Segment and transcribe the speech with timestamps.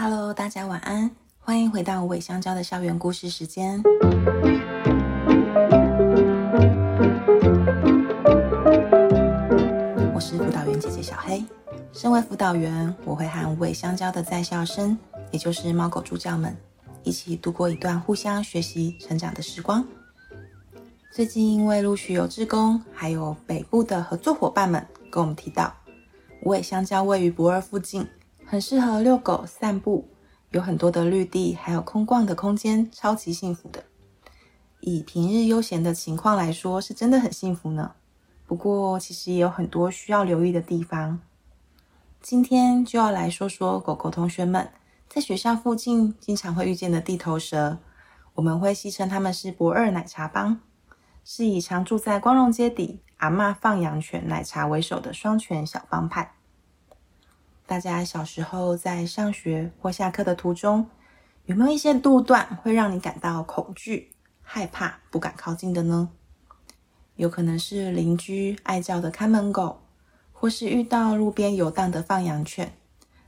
[0.00, 1.10] Hello，大家晚安，
[1.40, 3.82] 欢迎回到无尾香蕉的校园故事时间。
[10.14, 11.44] 我是辅导员姐姐小黑。
[11.92, 14.96] 身为辅导员，我会和无尾香蕉的在校生，
[15.32, 16.56] 也就是猫狗助教们，
[17.02, 19.84] 一起度过一段互相学习、成长的时光。
[21.10, 25.74] 最近因为陆续有志工，还有北部的合作伙伴们跟我们提到，
[26.44, 28.06] 无尾香蕉位于博二附近，
[28.50, 30.08] 很适合遛狗散步，
[30.52, 33.84] 有很多的绿地，还有空旷的空间，超级幸福的。
[34.80, 37.92] 以平日悠闲的情况来说，是真的很幸福呢。
[38.46, 41.20] 不过，其实也有很多需要留意的地方。
[42.22, 44.70] 今天就要来说说狗狗同学们
[45.10, 47.76] 在学校附近经常会遇见的地头蛇，
[48.32, 50.58] 我们会戏称他们是驳二奶茶帮。
[51.22, 56.32] 是以常住在光荣街底阿嬷放羊犬奶茶为首的双犬小帮派。
[57.68, 60.88] 大家小时候在上学或下课的途中，
[61.44, 66.08] 有没有一些路段会让你感到恐惧、害怕、不敢靠近的呢？
[67.16, 69.82] 有可能是邻居爱叫的看门狗，
[70.32, 72.72] 或是遇到路边游荡的放羊犬，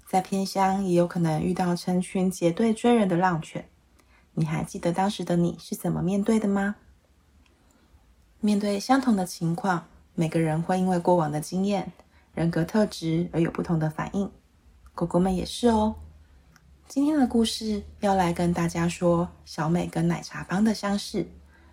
[0.06, 3.68] 在偏乡也有可能遇到成群结队追人的浪犬。
[4.32, 6.76] 你还记得当时的你是怎么面对的吗？
[8.40, 9.84] 面对相同的情况，
[10.14, 11.92] 每个人会因为过往的经验、
[12.34, 14.30] 人格特质而有不同的反应。
[14.94, 15.94] 狗狗们也是哦。
[16.86, 21.26] 今天的故事要来跟大家说小美跟奶茶帮的相似，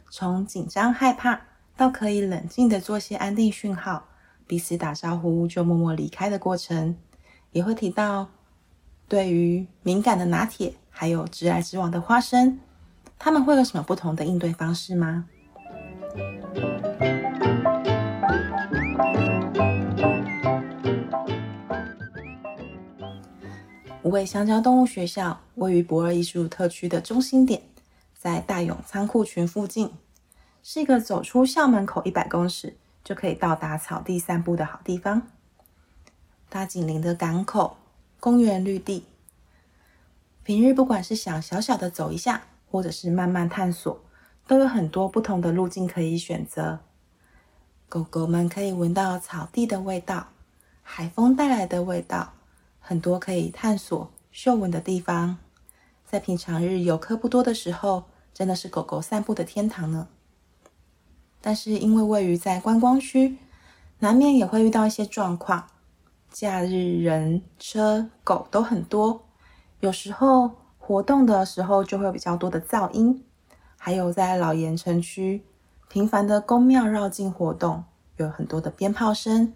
[0.09, 1.41] 从紧张害怕
[1.75, 4.07] 到可以冷静的做些安定讯号，
[4.45, 6.95] 彼此打招呼就默默离开的过程。
[7.51, 8.29] 也会提到
[9.07, 12.59] 对于敏感的拿铁，还有直来直往的花生，
[13.17, 15.25] 他们会有什么不同的应对方式吗？
[24.07, 27.61] 五位香蕉动物学校位于博二艺术特区的中心点，
[28.17, 29.91] 在大勇仓库群附近，
[30.63, 35.23] 是一个走出校门口一百公尺就可以到达草地散步的好地方。
[36.49, 37.75] 它紧邻的港口、
[38.21, 39.03] 公园绿地，
[40.41, 43.99] 平日不管是想小小的走一下，或者是慢慢探索，
[44.47, 46.79] 都有很多不同的路径可以选择。
[47.89, 50.27] 狗狗们可以闻到草地的味道，
[50.81, 52.31] 海风带来的味道。
[52.87, 55.39] 很多可以探索、嗅闻的地方，
[56.05, 60.07] 在平常日游客不多的时候，真的是狗狗散步的天堂呢。
[61.41, 63.39] 但是因为位于在观光区，
[63.99, 65.67] 难免也会遇到一些状况。
[66.31, 69.25] 假日人车狗都很多，
[69.81, 73.25] 有时候活动的时候就会有比较多的噪音，
[73.75, 75.43] 还有在老盐城区
[75.89, 77.83] 频繁的宫庙绕境活动，
[78.15, 79.53] 有很多的鞭炮声，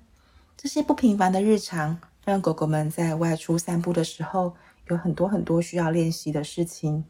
[0.57, 1.97] 这些不平凡的日常。
[2.23, 4.55] 让狗狗们在外出散步的时候，
[4.87, 7.05] 有很多很多需要练习的事情。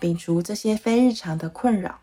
[0.00, 2.00] 摒除这些非日常的困扰，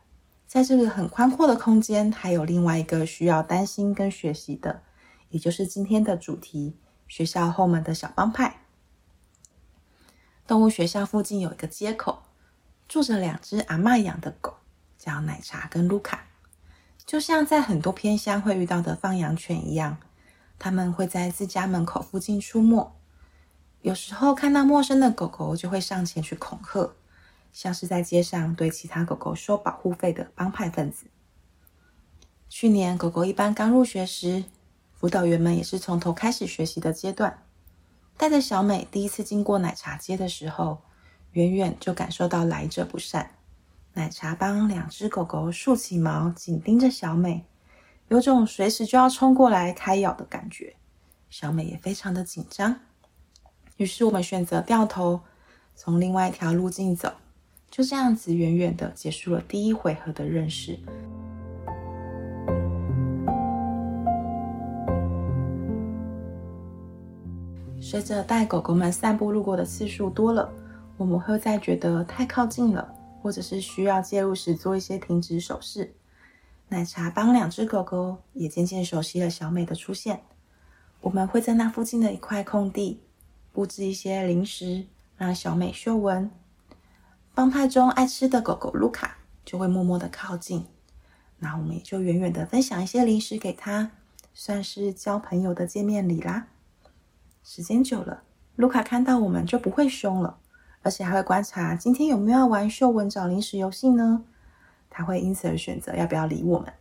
[0.48, 4.82] 在这个很宽阔的空间，还有另外一个需要担心跟学习的，
[5.30, 6.78] 也就是今天的主题——
[7.08, 8.62] 学校后门的小帮派。
[10.48, 12.24] 动物学校附近有一个街口，
[12.88, 14.56] 住着两只阿嬷养的狗，
[14.98, 16.26] 叫奶茶跟卢卡，
[17.06, 19.98] 就像在很多偏乡会遇到的放羊犬一样。
[20.64, 22.90] 他们会在自家门口附近出没，
[23.82, 26.94] 有时候看到陌生的狗狗就会上前去恐吓，
[27.52, 31.08] 像是在街上对其他狗狗收保护费的帮派分子。
[32.48, 34.46] 去年狗狗一般刚入学时，
[34.94, 37.44] 辅导员们也是从头开始学习的阶段，
[38.16, 40.78] 带着小美第一次经过奶茶街的时候，
[41.34, 43.32] 远远就感受到来者不善。
[43.96, 47.44] 奶茶帮两只狗狗竖起毛，紧盯着小美。
[48.10, 50.76] 有种随时就要冲过来开咬的感觉，
[51.30, 52.80] 小美也非常的紧张。
[53.78, 55.22] 于是我们选择掉头，
[55.76, 57.12] 从另外一条路径走，
[57.72, 60.78] 就这样子远远的结束了第一回合的认识。
[67.82, 70.52] 随着带狗狗们散步路过的次数多了，
[70.98, 75.94] 我们会再觉得太靠近了，或者是需要介入时做一些停止手势。
[76.74, 80.24] 奶茶帮两只狗狗也渐渐熟悉了小美的出现。
[81.02, 83.00] 我们会在那附近的一块空地
[83.52, 86.32] 布置一些零食，让小美嗅闻。
[87.36, 90.66] 帮派中爱吃的狗狗卢卡就会默默的靠近，
[91.38, 93.92] 那我们也就远远的分享一些零食给他，
[94.34, 96.48] 算是交朋友的见面礼啦。
[97.44, 98.24] 时间久了，
[98.56, 100.40] 卢卡看到我们就不会凶了，
[100.82, 104.24] 而且还会观察今天有没有玩嗅闻找零食游戏呢？
[104.94, 106.72] 他会因此而选择要不要理我们，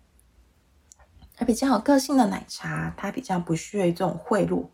[1.38, 4.66] 而比较有个性的奶茶，他比较不屑于这种贿赂，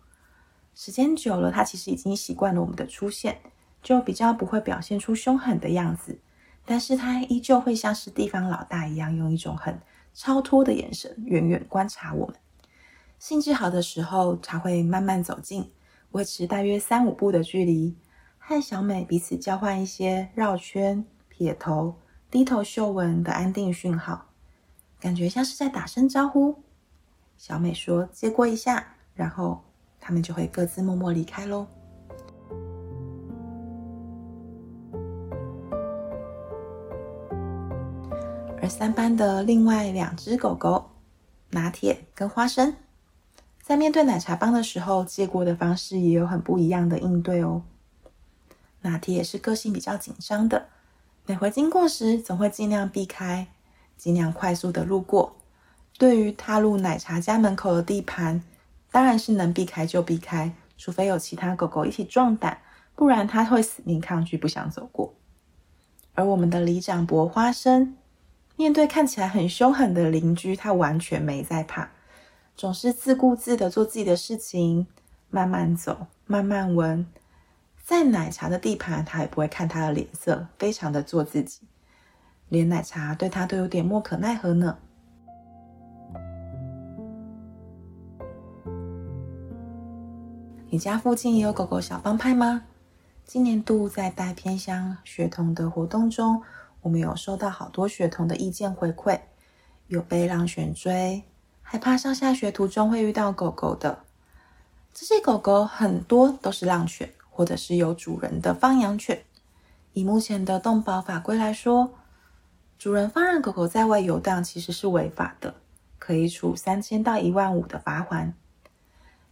[0.74, 3.38] 时间久了，它其实已经习惯了我们的出现，
[3.80, 6.18] 就比较不会表现出凶狠的样子。
[6.64, 9.80] 但是它依旧会像是地方老大一样，用一种很
[10.12, 12.36] 超脱的眼神远远观察我们。
[13.18, 15.70] 兴致好的时候，它会慢慢走近，
[16.10, 17.96] 维持大约三五步的距离，
[18.36, 21.96] 和小美彼此交换一些绕圈、撇头、
[22.30, 24.26] 低头嗅闻的安定讯号，
[25.00, 26.62] 感觉像是在打声招呼。
[27.38, 28.86] 小美说：“借过一下。”
[29.16, 29.64] 然后
[29.98, 31.66] 他们就会各自默默离开喽。
[38.60, 40.90] 而三班的另外两只狗狗，
[41.50, 42.76] 拿铁跟花生，
[43.62, 47.62] 在面对奶茶帮的时候，借过的方式也有很不一样的应对哦。
[48.82, 50.68] 拿铁也是个性比较紧张的，
[51.28, 53.48] 每回经过时总会尽量避开，
[53.98, 55.36] 尽量快速的路过。
[55.98, 58.42] 对于踏入奶茶家门口的地盘，
[58.90, 62.56] 当然是能避开就避开，除非有其他狗狗一起壮胆，
[62.94, 65.12] 不然它会死命抗拒，不想走过。
[66.14, 67.94] 而我们的里长伯花生，
[68.56, 71.90] 面对看起来很凶狠的邻居，他完全没在怕，
[72.56, 74.86] 总是自顾自的做自己的事情，
[75.28, 77.06] 慢慢走，慢慢闻。
[77.88, 81.62] 在奶茶的地盘，他也不会看他的脸色，非常的做自己，
[82.50, 84.76] 连奶茶对他都有点莫可奈何呢。
[90.68, 92.64] 你家附近也有狗狗小帮派吗？
[93.24, 96.42] 今年度在带偏乡学童的活动中，
[96.82, 99.18] 我们有收到好多学童的意见回馈，
[99.86, 101.22] 有被浪犬追，
[101.62, 104.00] 害怕上下学途中会遇到狗狗的。
[104.92, 107.08] 这些狗狗很多都是浪犬，
[107.38, 109.22] 或者是有主人的放养犬。
[109.92, 111.94] 以目前的动保法规来说，
[112.76, 115.54] 主人放任狗狗在外游荡其实是违法的，
[116.00, 118.32] 可以处三千到一万五的罚锾。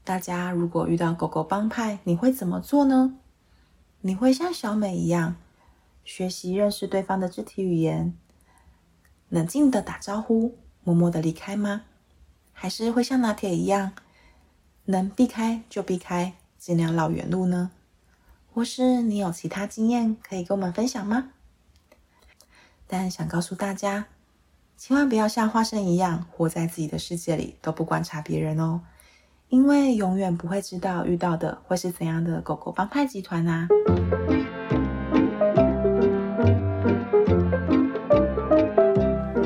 [0.05, 3.17] 大家如果遇到狗狗帮派，你会怎么做呢？
[4.03, 5.35] 你会像小美一样
[6.05, 8.17] 学习认识对方的肢体语言，
[9.31, 11.83] 冷静的打招呼，默默的离开吗？
[12.53, 13.95] 还是会像拿铁一样，
[14.85, 17.73] 能避开就避开，尽量绕远路呢？
[18.57, 21.29] 或是你有其他经验可以跟我们分享吗？
[22.87, 24.07] 但想告诉大家，
[24.79, 28.81] 千万不要像花生一样，活在自己的世界里，都不观察别人哦。
[29.51, 33.69] 因为永远不会知道遇到的会是怎样的狗狗帮派集团啊！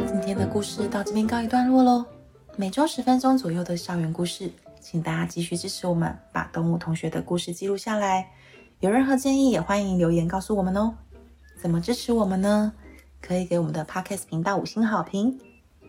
[0.06, 2.06] 今天的故事到这边告一段落喽。
[2.54, 8.30] 每周十分钟左右的校园故事，请大家继续支持我们，把动物同学的故事记录下来。
[8.80, 10.94] 有任何建议也欢迎留言告诉我们哦。
[11.60, 12.72] 怎么支持我们呢？
[13.20, 15.38] 可以给我们的 Podcast 频道五星好评、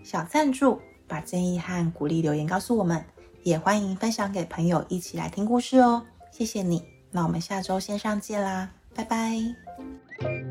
[0.03, 3.03] 小赞助，把建议和鼓励留言告诉我们。
[3.43, 6.83] 也欢迎分享给朋友一起来听故事哦，谢谢你。
[7.09, 10.50] 那我们下周线上见啦，拜拜。